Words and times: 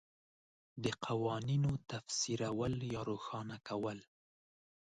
د 0.83 0.85
قوانینو 1.05 1.71
تفسیرول 1.91 2.73
یا 2.93 3.01
روښانه 3.09 3.57
کول 3.67 3.99